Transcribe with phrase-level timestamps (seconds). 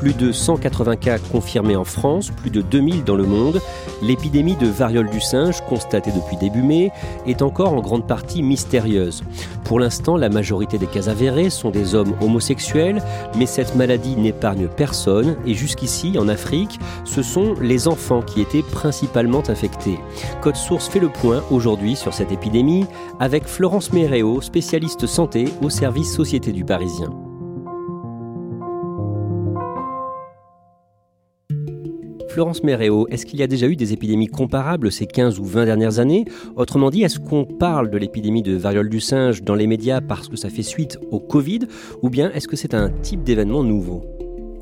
[0.00, 3.60] Plus de 180 cas confirmés en France, plus de 2000 dans le monde,
[4.00, 6.90] l'épidémie de variole du singe, constatée depuis début mai,
[7.26, 9.22] est encore en grande partie mystérieuse.
[9.62, 13.02] Pour l'instant, la majorité des cas avérés sont des hommes homosexuels,
[13.36, 18.62] mais cette maladie n'épargne personne et jusqu'ici, en Afrique, ce sont les enfants qui étaient
[18.62, 19.98] principalement infectés.
[20.40, 22.86] Code Source fait le point aujourd'hui sur cette épidémie
[23.18, 27.29] avec Florence Méréo, spécialiste santé au service Société du Parisien.
[32.30, 35.64] Florence Méréo, est-ce qu'il y a déjà eu des épidémies comparables ces 15 ou 20
[35.64, 36.26] dernières années?
[36.54, 40.28] Autrement dit, est-ce qu'on parle de l'épidémie de variole du singe dans les médias parce
[40.28, 41.60] que ça fait suite au Covid?
[42.02, 44.19] Ou bien est-ce que c'est un type d'événement nouveau?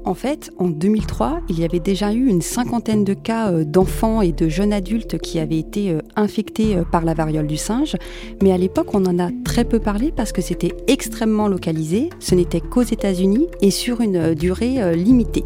[0.09, 4.23] En fait, en 2003, il y avait déjà eu une cinquantaine de cas euh, d'enfants
[4.23, 7.95] et de jeunes adultes qui avaient été euh, infectés euh, par la variole du singe.
[8.43, 12.09] Mais à l'époque, on en a très peu parlé parce que c'était extrêmement localisé.
[12.21, 15.45] Ce n'était qu'aux États-Unis et sur une durée limitée.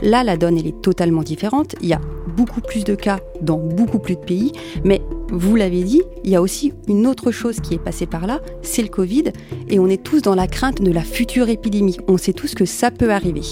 [0.00, 1.74] Là, la donne, elle est totalement différente.
[1.82, 2.00] Il y a
[2.34, 4.52] beaucoup plus de cas dans beaucoup plus de pays.
[4.84, 8.26] Mais vous l'avez dit, il y a aussi une autre chose qui est passée par
[8.26, 9.24] là, c'est le Covid,
[9.68, 11.96] et on est tous dans la crainte de la future épidémie.
[12.08, 13.42] On sait tous que ça peut arriver.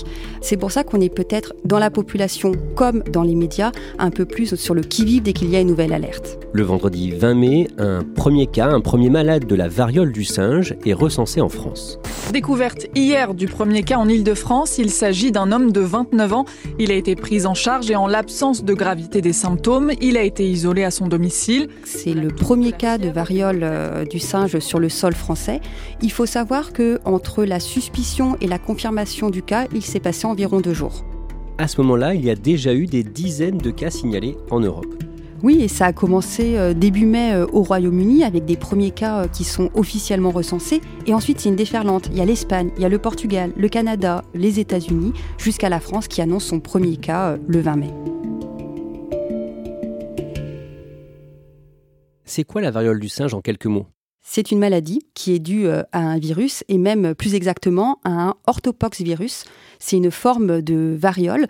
[0.41, 4.25] C'est pour ça qu'on est peut-être dans la population comme dans les médias un peu
[4.25, 6.39] plus sur le qui-vive dès qu'il y a une nouvelle alerte.
[6.53, 10.75] Le vendredi 20 mai, un premier cas, un premier malade de la variole du singe
[10.87, 11.99] est recensé en France.
[12.33, 16.45] Découverte hier du premier cas en Ile-de-France, il s'agit d'un homme de 29 ans.
[16.79, 20.23] Il a été pris en charge et en l'absence de gravité des symptômes, il a
[20.23, 21.66] été isolé à son domicile.
[21.85, 25.61] C'est le premier cas de variole euh, du singe sur le sol français.
[26.03, 30.27] Il faut savoir que entre la suspicion et la confirmation du cas, il s'est passé
[30.27, 31.05] environ deux jours.
[31.59, 34.87] À ce moment-là, il y a déjà eu des dizaines de cas signalés en Europe.
[35.43, 39.29] Oui, et ça a commencé euh, début mai euh, au Royaume-Uni avec des premiers cas
[39.29, 40.81] qui sont officiellement recensés.
[41.07, 42.09] Et ensuite, c'est une déferlante.
[42.11, 45.81] Il y a l'Espagne, il y a le Portugal, le Canada, les États-Unis, jusqu'à la
[45.81, 48.16] France qui annonce son premier cas le 20 mai.
[52.37, 53.87] C'est quoi la variole du singe en quelques mots?
[54.21, 58.35] C'est une maladie qui est due à un virus et même plus exactement à un
[58.47, 59.45] orthopox virus.
[59.79, 61.47] C'est une forme de variole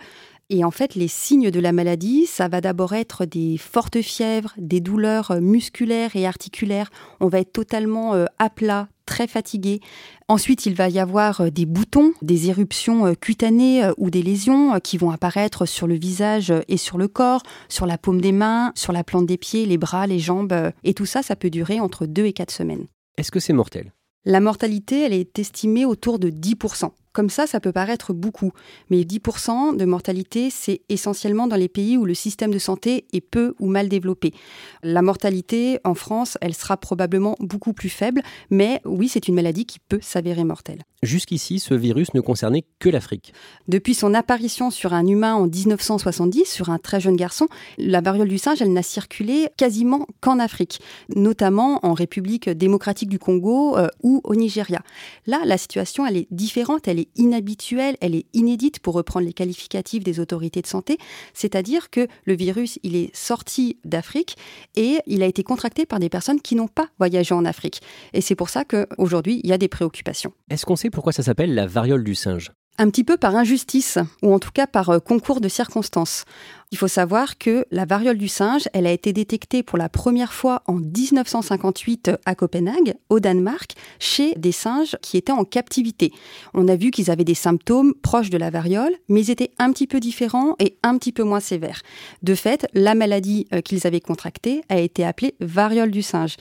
[0.49, 4.53] et en fait, les signes de la maladie, ça va d'abord être des fortes fièvres,
[4.57, 6.89] des douleurs euh, musculaires et articulaires.
[7.19, 9.79] On va être totalement euh, à plat, très fatigué.
[10.27, 14.99] Ensuite, il va y avoir euh, des boutons, des éruptions cutanées ou des lésions qui
[14.99, 18.93] vont apparaître sur le visage et sur le corps, sur la paume des mains, sur
[18.93, 20.53] la plante des pieds, les bras, les jambes.
[20.83, 22.85] Et tout ça, ça peut durer entre 2 et 4 semaines.
[23.17, 23.93] Est-ce que c'est mortel?
[24.25, 26.91] La mortalité, elle est estimée autour de 10%.
[27.17, 28.51] Comme ça, ça peut paraître beaucoup,
[28.91, 33.21] mais 10% de mortalité, c'est essentiellement dans les pays où le système de santé est
[33.21, 34.35] peu ou mal développé.
[34.83, 39.65] La mortalité en France, elle sera probablement beaucoup plus faible, mais oui, c'est une maladie
[39.65, 40.83] qui peut s'avérer mortelle.
[41.03, 43.31] Jusqu'ici, ce virus ne concernait que l'Afrique.
[43.67, 47.47] Depuis son apparition sur un humain en 1970, sur un très jeune garçon,
[47.77, 50.81] la variole du singe, elle n'a circulé quasiment qu'en Afrique,
[51.15, 54.81] notamment en République démocratique du Congo euh, ou au Nigeria.
[55.27, 59.33] Là, la situation, elle est différente, elle est inhabituelle, elle est inédite pour reprendre les
[59.33, 60.97] qualificatifs des autorités de santé,
[61.35, 64.35] c'est-à-dire que le virus, il est sorti d'Afrique
[64.75, 67.81] et il a été contracté par des personnes qui n'ont pas voyagé en Afrique.
[68.13, 70.33] Et c'est pour ça qu'aujourd'hui, il y a des préoccupations.
[70.49, 73.97] Est-ce qu'on sait pourquoi ça s'appelle la variole du singe un petit peu par injustice,
[74.21, 76.25] ou en tout cas par euh, concours de circonstances.
[76.71, 80.33] Il faut savoir que la variole du singe, elle a été détectée pour la première
[80.33, 86.11] fois en 1958 à Copenhague, au Danemark, chez des singes qui étaient en captivité.
[86.53, 89.71] On a vu qu'ils avaient des symptômes proches de la variole, mais ils étaient un
[89.71, 91.81] petit peu différents et un petit peu moins sévères.
[92.21, 96.35] De fait, la maladie euh, qu'ils avaient contractée a été appelée variole du singe.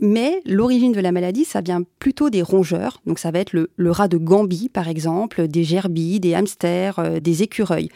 [0.00, 3.00] Mais l'origine de la maladie, ça vient plutôt des rongeurs.
[3.06, 7.20] Donc ça va être le, rat de Gambie, par exemple, des gerbilles, des hamsters, euh,
[7.20, 7.88] des écureuils.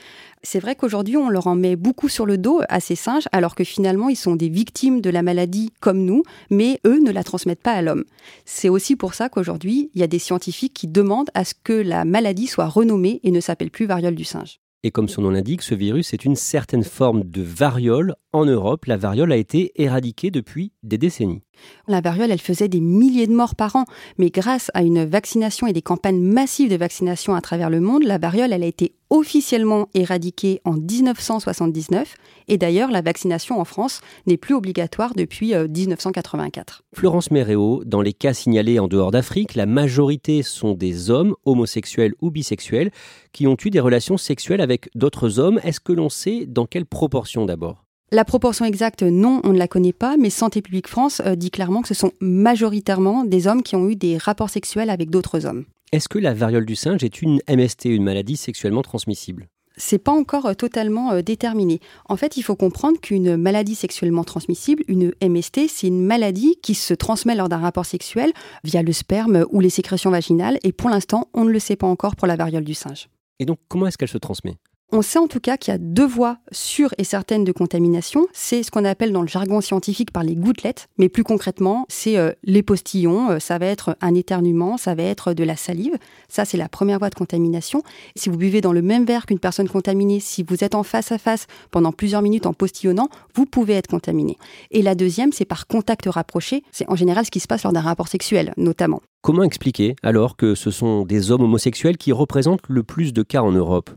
[0.42, 3.54] C'est vrai qu'aujourd'hui, on leur en met beaucoup sur le dos à ces singes, alors
[3.54, 7.22] que finalement, ils sont des victimes de la maladie comme nous, mais eux ne la
[7.22, 8.04] transmettent pas à l'homme.
[8.44, 11.72] C'est aussi pour ça qu'aujourd'hui, il y a des scientifiques qui demandent à ce que
[11.72, 14.58] la maladie soit renommée et ne s'appelle plus variole du singe.
[14.82, 18.16] Et comme son nom l'indique, ce virus est une certaine forme de variole.
[18.34, 21.42] En Europe, la variole a été éradiquée depuis des décennies.
[21.86, 23.84] La variole, elle faisait des milliers de morts par an,
[24.16, 28.04] mais grâce à une vaccination et des campagnes massives de vaccination à travers le monde,
[28.04, 32.14] la variole, elle a été officiellement éradiquée en 1979.
[32.48, 36.84] Et d'ailleurs, la vaccination en France n'est plus obligatoire depuis 1984.
[36.84, 41.34] Euh, Florence Méréo, dans les cas signalés en dehors d'Afrique, la majorité sont des hommes
[41.44, 42.92] homosexuels ou bisexuels
[43.32, 45.60] qui ont eu des relations sexuelles avec d'autres hommes.
[45.62, 47.81] Est-ce que l'on sait dans quelle proportion d'abord?
[48.12, 51.50] La proportion exacte, non, on ne la connaît pas, mais Santé publique France euh, dit
[51.50, 55.46] clairement que ce sont majoritairement des hommes qui ont eu des rapports sexuels avec d'autres
[55.46, 55.64] hommes.
[55.92, 59.48] Est-ce que la variole du singe est une MST, une maladie sexuellement transmissible?
[59.78, 61.80] C'est pas encore euh, totalement euh, déterminé.
[62.06, 66.74] En fait, il faut comprendre qu'une maladie sexuellement transmissible, une MST, c'est une maladie qui
[66.74, 68.32] se transmet lors d'un rapport sexuel
[68.62, 70.58] via le sperme ou les sécrétions vaginales.
[70.64, 73.08] Et pour l'instant, on ne le sait pas encore pour la variole du singe.
[73.38, 74.56] Et donc, comment est-ce qu'elle se transmet?
[74.92, 78.26] On sait en tout cas qu'il y a deux voies sûres et certaines de contamination.
[78.32, 82.18] C'est ce qu'on appelle dans le jargon scientifique par les gouttelettes, mais plus concrètement, c'est
[82.18, 85.96] euh, les postillons, euh, ça va être un éternuement, ça va être de la salive.
[86.28, 87.82] Ça, c'est la première voie de contamination.
[88.16, 91.10] Si vous buvez dans le même verre qu'une personne contaminée, si vous êtes en face
[91.10, 94.36] à face pendant plusieurs minutes en postillonnant, vous pouvez être contaminé.
[94.70, 96.62] Et la deuxième, c'est par contact rapproché.
[96.70, 99.00] C'est en général ce qui se passe lors d'un rapport sexuel, notamment.
[99.22, 103.40] Comment expliquer alors que ce sont des hommes homosexuels qui représentent le plus de cas
[103.40, 103.90] en Europe?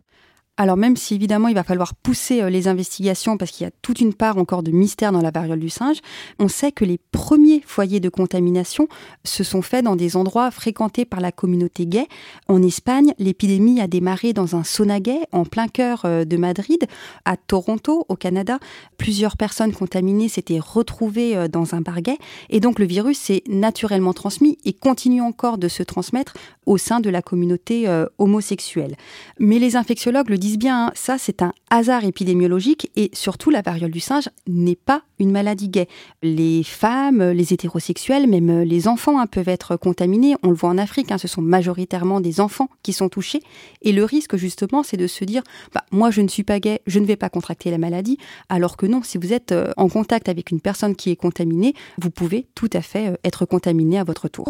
[0.57, 3.71] Alors même si évidemment il va falloir pousser euh, les investigations parce qu'il y a
[3.81, 5.97] toute une part encore de mystère dans la variole du singe,
[6.39, 8.87] on sait que les premiers foyers de contamination
[9.23, 12.07] se sont faits dans des endroits fréquentés par la communauté gay.
[12.47, 16.85] En Espagne, l'épidémie a démarré dans un sauna gay en plein cœur euh, de Madrid.
[17.25, 18.59] À Toronto, au Canada,
[18.97, 22.17] plusieurs personnes contaminées s'étaient retrouvées euh, dans un bar gay
[22.49, 26.33] et donc le virus s'est naturellement transmis et continue encore de se transmettre
[26.65, 27.87] au sein de la communauté
[28.17, 28.95] homosexuelle.
[29.39, 30.91] Mais les infectiologues le bien, hein.
[30.95, 35.69] ça c'est un hasard épidémiologique et surtout la variole du singe n'est pas une maladie
[35.69, 35.87] gay.
[36.21, 40.35] Les femmes, les hétérosexuels, même les enfants hein, peuvent être contaminés.
[40.43, 43.41] On le voit en Afrique, hein, ce sont majoritairement des enfants qui sont touchés.
[43.81, 45.41] Et le risque justement, c'est de se dire,
[45.73, 48.17] bah, moi je ne suis pas gay, je ne vais pas contracter la maladie.
[48.49, 51.73] Alors que non, si vous êtes euh, en contact avec une personne qui est contaminée,
[51.97, 54.47] vous pouvez tout à fait euh, être contaminé à votre tour.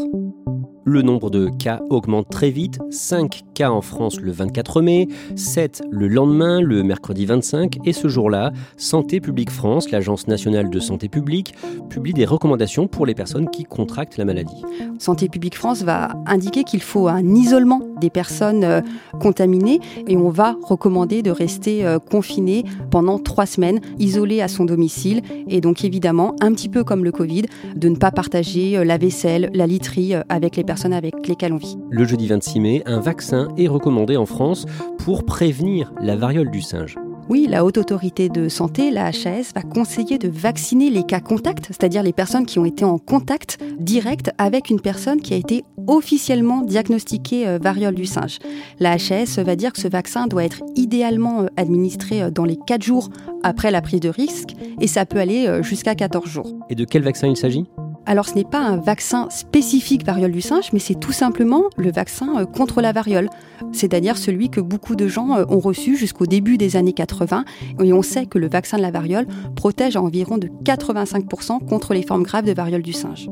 [0.88, 5.82] Le nombre de cas augmente très vite, 5 cas en France le 24 mai, 7
[5.90, 11.10] le lendemain, le mercredi 25, et ce jour-là, Santé publique France, l'agence nationale de santé
[11.10, 11.56] publique,
[11.90, 14.62] publie des recommandations pour les personnes qui contractent la maladie.
[15.00, 18.82] Santé publique France va indiquer qu'il faut un isolement des personnes euh,
[19.20, 24.66] contaminées et on va recommander de rester euh, confiné pendant trois semaines, isolé à son
[24.66, 25.22] domicile.
[25.48, 27.46] Et donc évidemment, un petit peu comme le Covid,
[27.76, 31.58] de ne pas partager euh, la vaisselle, la literie avec les personnes avec lesquelles on
[31.58, 31.78] vit.
[31.90, 34.66] Le jeudi 26 mai, un vaccin est recommandé en France
[35.00, 36.98] pour prévenir la variole du singe.
[37.28, 41.66] Oui, la Haute Autorité de Santé, la HAS, va conseiller de vacciner les cas contacts,
[41.68, 45.64] c'est-à-dire les personnes qui ont été en contact direct avec une personne qui a été
[45.88, 48.38] officiellement diagnostiquée euh, variole du singe.
[48.80, 52.58] La HAS va dire que ce vaccin doit être idéalement euh, administré euh, dans les
[52.68, 53.10] 4 jours
[53.42, 56.54] après la prise de risque et ça peut aller jusqu'à 14 jours.
[56.70, 57.66] Et de quel vaccin il s'agit?
[58.06, 61.92] Alors ce n'est pas un vaccin spécifique variole du singe, mais c'est tout simplement le
[61.92, 63.30] vaccin euh, contre la variole,
[63.72, 67.46] c'est-à-dire celui que beaucoup de gens euh, ont reçu jusqu'au début des années 80.
[67.84, 71.94] Et on sait que le vaccin de la variole protège à environ de 85% contre
[71.94, 73.30] les formes graves de variole du singe.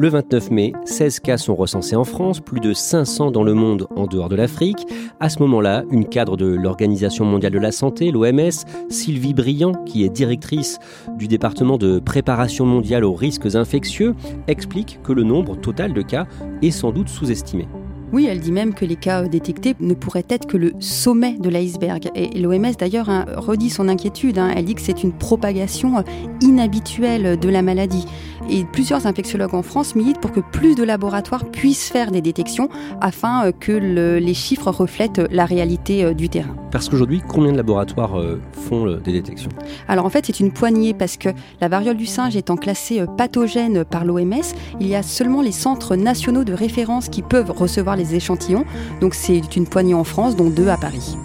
[0.00, 3.88] Le 29 mai, 16 cas sont recensés en France, plus de 500 dans le monde
[3.96, 4.86] en dehors de l'Afrique.
[5.18, 10.04] À ce moment-là, une cadre de l'Organisation mondiale de la santé, l'OMS, Sylvie Briand, qui
[10.04, 10.78] est directrice
[11.16, 14.14] du département de préparation mondiale aux risques infectieux,
[14.46, 16.28] explique que le nombre total de cas
[16.62, 17.66] est sans doute sous-estimé.
[18.12, 21.50] Oui, elle dit même que les cas détectés ne pourraient être que le sommet de
[21.50, 22.10] l'iceberg.
[22.14, 24.38] Et l'OMS d'ailleurs hein, redit son inquiétude.
[24.38, 24.50] Hein.
[24.56, 26.02] Elle dit que c'est une propagation
[26.40, 28.06] inhabituelle de la maladie.
[28.50, 32.70] Et plusieurs infectiologues en France militent pour que plus de laboratoires puissent faire des détections
[33.00, 36.56] afin euh, que les chiffres reflètent la réalité euh, du terrain.
[36.70, 39.50] Parce qu'aujourd'hui, combien de laboratoires euh, font des détections?
[39.86, 41.28] Alors en fait, c'est une poignée parce que
[41.60, 44.32] la variole du singe étant classée pathogène par l'OMS,
[44.80, 48.64] il y a seulement les centres nationaux de référence qui peuvent recevoir les échantillons.
[49.00, 51.16] Donc c'est une poignée en France, dont deux à Paris.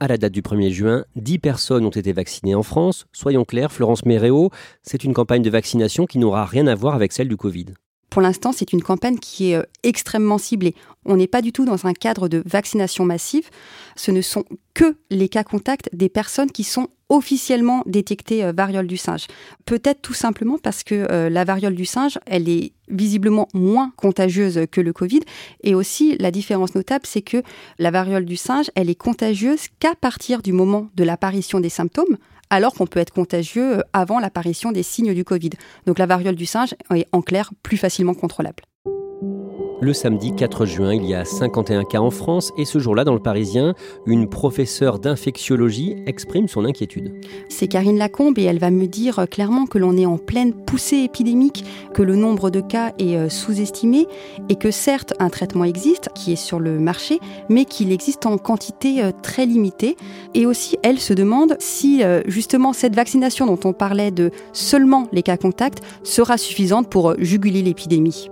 [0.00, 3.06] À la date du 1er juin, 10 personnes ont été vaccinées en France.
[3.12, 4.50] Soyons clairs, Florence Méréo,
[4.82, 7.66] c'est une campagne de vaccination qui n'aura rien à voir avec celle du Covid.
[8.10, 10.74] Pour l'instant, c'est une campagne qui est euh, extrêmement ciblée.
[11.06, 13.48] On n'est pas du tout dans un cadre de vaccination massive.
[13.96, 14.44] Ce ne sont
[14.74, 19.26] que les cas contacts des personnes qui sont officiellement détectées euh, variole du singe.
[19.66, 24.66] Peut-être tout simplement parce que euh, la variole du singe, elle est visiblement moins contagieuse
[24.70, 25.20] que le Covid.
[25.62, 27.42] Et aussi, la différence notable, c'est que
[27.78, 32.16] la variole du singe, elle est contagieuse qu'à partir du moment de l'apparition des symptômes
[32.48, 35.50] alors qu'on peut être contagieux euh, avant l'apparition des signes du Covid.
[35.86, 38.62] Donc la variole du singe est en clair plus facilement contrôlable.
[39.82, 43.14] Le samedi 4 juin, il y a 51 cas en France et ce jour-là, dans
[43.14, 43.74] le Parisien,
[44.06, 47.12] une professeure d'infectiologie exprime son inquiétude.
[47.48, 50.98] C'est Karine Lacombe et elle va me dire clairement que l'on est en pleine poussée
[50.98, 54.06] épidémique, que le nombre de cas est euh, sous-estimé
[54.48, 58.38] et que certes un traitement existe qui est sur le marché, mais qu'il existe en
[58.38, 59.96] quantité euh, très limitée.
[60.34, 65.08] Et aussi, elle se demande si euh, justement cette vaccination dont on parlait de seulement
[65.10, 68.31] les cas contacts sera suffisante pour juguler l'épidémie.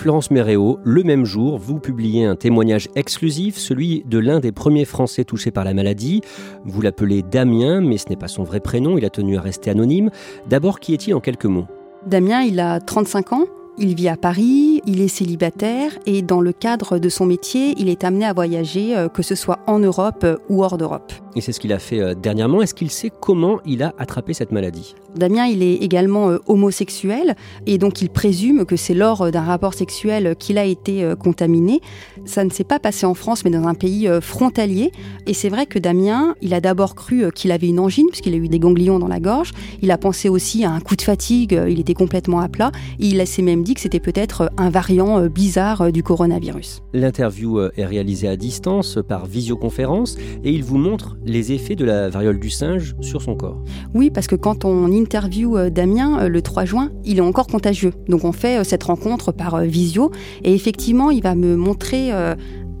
[0.00, 4.86] Florence Méréo, le même jour, vous publiez un témoignage exclusif, celui de l'un des premiers
[4.86, 6.22] Français touchés par la maladie.
[6.64, 9.68] Vous l'appelez Damien, mais ce n'est pas son vrai prénom, il a tenu à rester
[9.68, 10.08] anonyme.
[10.48, 11.66] D'abord, qui est-il en quelques mots?
[12.06, 13.44] Damien, il a 35 ans,
[13.76, 17.90] il vit à Paris, il est célibataire et dans le cadre de son métier, il
[17.90, 21.12] est amené à voyager, euh, que ce soit en Europe euh, ou hors d'Europe.
[21.36, 22.62] Et c'est ce qu'il a fait euh, dernièrement.
[22.62, 24.94] Est-ce qu'il sait comment il a attrapé cette maladie?
[25.16, 27.34] Damien, il est également homosexuel
[27.66, 31.80] et donc il présume que c'est lors d'un rapport sexuel qu'il a été contaminé.
[32.26, 34.92] Ça ne s'est pas passé en France, mais dans un pays frontalier.
[35.26, 38.36] Et c'est vrai que Damien, il a d'abord cru qu'il avait une angine, puisqu'il a
[38.36, 39.50] eu des ganglions dans la gorge.
[39.82, 42.70] Il a pensé aussi à un coup de fatigue, il était complètement à plat.
[43.00, 46.82] il s'est même dit que c'était peut-être un variant euh, bizarre euh, du coronavirus.
[46.92, 51.84] L'interview euh, est réalisée à distance par visioconférence et il vous montre les effets de
[51.84, 53.62] la variole du singe sur son corps.
[53.94, 57.92] Oui, parce que quand on interview Damien le 3 juin, il est encore contagieux.
[58.08, 60.10] Donc on fait cette rencontre par visio
[60.42, 62.10] et effectivement, il va me montrer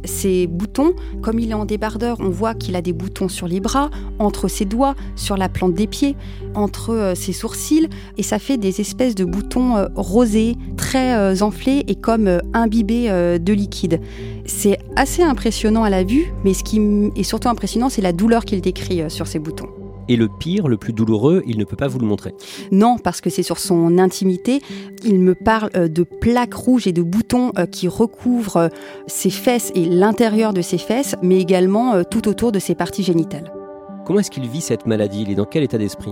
[0.04, 0.92] ses boutons,
[1.22, 4.48] comme il est en débardeur, on voit qu'il a des boutons sur les bras, entre
[4.48, 6.16] ses doigts, sur la plante des pieds,
[6.54, 11.34] entre euh, ses sourcils, et ça fait des espèces de boutons euh, rosés, très euh,
[11.40, 14.00] enflés et comme imbibés de liquide.
[14.44, 16.80] C'est assez impressionnant à la vue, mais ce qui
[17.16, 19.79] est surtout impressionnant, c'est la douleur qu'il décrit sur ces boutons.
[20.10, 22.34] Et le pire, le plus douloureux, il ne peut pas vous le montrer.
[22.72, 24.60] Non, parce que c'est sur son intimité.
[25.04, 28.68] Il me parle euh, de plaques rouges et de boutons euh, qui recouvrent euh,
[29.06, 33.52] ses fesses et l'intérieur de ses fesses, mais également tout autour de ses parties génitales.
[34.04, 35.22] Comment est-ce qu'il vit cette maladie?
[35.22, 36.10] Il est dans quel état d'esprit?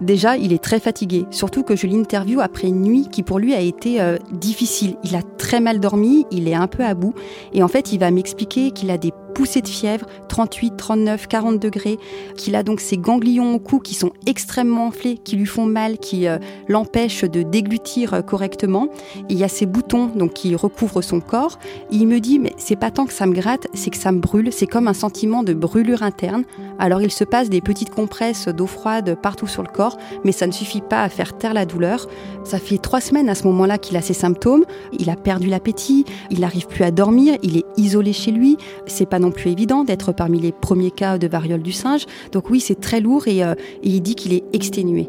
[0.00, 3.54] Déjà, il est très fatigué, surtout que je l'interview après une nuit qui pour lui
[3.54, 4.96] a été euh, difficile.
[5.04, 7.12] Il a très mal dormi, il est un peu à bout,
[7.52, 11.58] et en fait, il va m'expliquer qu'il a des poussées de fièvre, 38, 39, 40
[11.58, 11.98] degrés,
[12.36, 15.96] qu'il a donc ses ganglions au cou qui sont extrêmement enflés, qui lui font mal,
[15.96, 16.36] qui euh,
[16.68, 18.88] l'empêchent de déglutir euh, correctement.
[19.30, 21.58] il y a ces boutons donc qui recouvrent son corps.
[21.90, 24.18] il me dit mais c'est pas tant que ça me gratte, c'est que ça me
[24.20, 26.44] brûle, c'est comme un sentiment de brûlure interne.
[26.78, 30.46] Alors il se passe des petites compresses d'eau froide partout sur le corps mais ça
[30.46, 32.08] ne suffit pas à faire taire la douleur.
[32.44, 34.66] Ça fait trois semaines à ce moment-là qu'il a ces symptômes.
[34.98, 38.58] Il a perdu l'appétit, il n'arrive plus à dormir, il est isolé chez lui.
[38.86, 42.06] C'est pas non plus évident d'être parmi les premiers cas de variole du singe.
[42.32, 45.08] Donc oui, c'est très lourd et, euh, et il dit qu'il est exténué.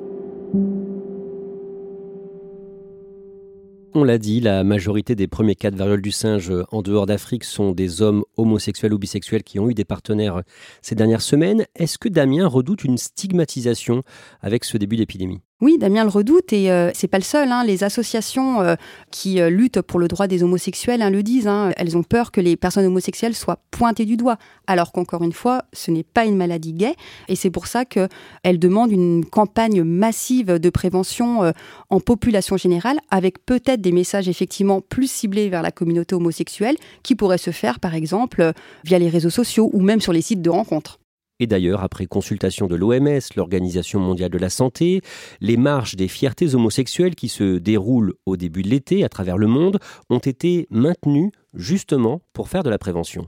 [3.94, 7.06] On l'a dit, la majorité des premiers cas de variole du singe euh, en dehors
[7.06, 10.42] d'Afrique sont des hommes homosexuels ou bisexuels qui ont eu des partenaires euh,
[10.82, 11.66] ces dernières semaines.
[11.76, 14.04] Est-ce que Damien redoute une stigmatisation
[14.40, 15.42] avec ce début d'épidémie?
[15.62, 17.52] Oui, Damien le redoute et euh, c'est pas le seul.
[17.52, 17.64] Hein.
[17.64, 18.74] Les associations euh,
[19.12, 21.48] qui euh, luttent pour le droit des homosexuels hein, le disent.
[21.48, 21.72] Hein.
[21.78, 25.64] Elles ont peur que les personnes homosexuelles soient pointées du doigt, alors qu'encore une fois,
[25.72, 26.96] ce n'est pas une maladie gay
[27.28, 31.54] et c'est pour ça qu'elles demandent une campagne massive de prévention
[31.90, 37.16] en population générale, avec peut-être des messages effectivement plus ciblés vers la communauté homosexuelle, qui
[37.16, 38.52] pourraient se faire par exemple
[38.84, 41.01] via les réseaux sociaux ou même sur les sites de rencontres.
[41.42, 45.02] Et d'ailleurs, après consultation de l'OMS, l'Organisation mondiale de la santé,
[45.40, 49.48] les marches des fiertés homosexuelles qui se déroulent au début de l'été à travers le
[49.48, 49.80] monde
[50.12, 53.28] ont été maintenues justement pour faire de la prévention.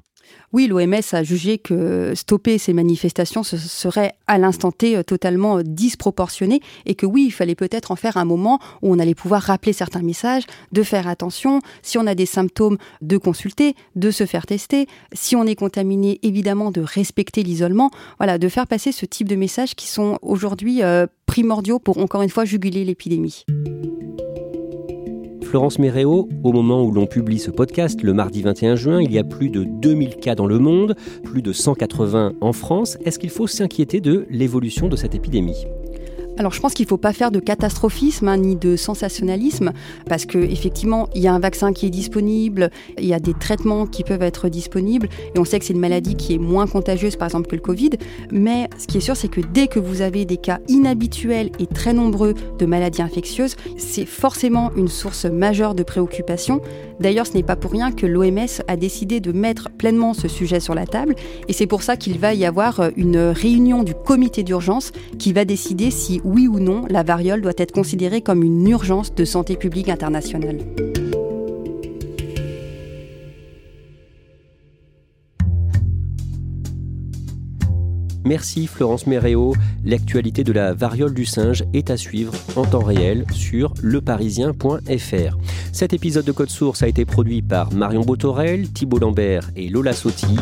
[0.52, 5.64] Oui, l'OMS a jugé que stopper ces manifestations serait à l'instant T euh, totalement euh,
[5.64, 9.42] disproportionné et que oui, il fallait peut-être en faire un moment où on allait pouvoir
[9.42, 14.26] rappeler certains messages, de faire attention, si on a des symptômes, de consulter, de se
[14.26, 17.90] faire tester, si on est contaminé, évidemment, de respecter l'isolement,
[18.20, 22.22] voilà, de faire passer ce type de messages qui sont aujourd'hui euh, primordiaux pour encore
[22.22, 23.46] une fois juguler l'épidémie.
[25.54, 29.20] Florence Méréo, au moment où l'on publie ce podcast, le mardi 21 juin, il y
[29.20, 32.98] a plus de 2000 cas dans le monde, plus de 180 en France.
[33.06, 35.68] Est-ce qu'il faut s'inquiéter de l'évolution de cette épidémie?
[36.38, 39.72] Alors je pense qu'il ne faut pas faire de catastrophisme hein, ni de sensationnalisme
[40.08, 43.34] parce que effectivement il y a un vaccin qui est disponible, il y a des
[43.34, 46.66] traitements qui peuvent être disponibles et on sait que c'est une maladie qui est moins
[46.66, 47.92] contagieuse par exemple que le Covid.
[48.32, 51.68] Mais ce qui est sûr c'est que dès que vous avez des cas inhabituels et
[51.68, 56.62] très nombreux de maladies infectieuses, c'est forcément une source majeure de préoccupation.
[57.00, 60.60] D'ailleurs ce n'est pas pour rien que l'OMS a décidé de mettre pleinement ce sujet
[60.60, 61.16] sur la table
[61.48, 65.46] et c'est pour ça qu'il va y avoir une réunion du comité d'urgence qui va
[65.46, 69.56] décider si oui ou non la variole doit être considérée comme une urgence de santé
[69.56, 70.60] publique internationale.
[78.26, 79.54] Merci Florence Méréo.
[79.86, 85.38] L'actualité de la variole du singe est à suivre en temps réel sur leparisien.fr.
[85.72, 89.94] Cet épisode de Code Source a été produit par Marion Botorel, Thibault Lambert et Lola
[89.94, 90.38] Sotti.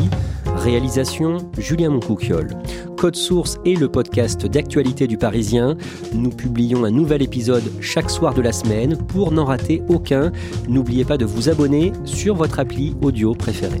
[0.56, 2.48] Réalisation Julien Moncouquiol.
[2.96, 5.76] Code Source est le podcast d'actualité du Parisien.
[6.14, 8.96] Nous publions un nouvel épisode chaque soir de la semaine.
[8.96, 10.30] Pour n'en rater aucun,
[10.68, 13.80] n'oubliez pas de vous abonner sur votre appli audio préférée.